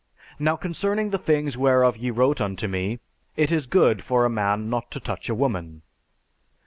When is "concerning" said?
0.55-1.11